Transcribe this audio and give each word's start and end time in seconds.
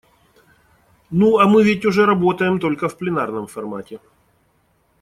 Ну 1.11 1.37
а 1.37 1.45
мы 1.45 1.61
ведь 1.63 1.85
уже 1.85 2.07
работаем 2.07 2.59
только 2.59 2.89
в 2.89 2.97
пленарном 2.97 3.45
формате. 3.45 3.99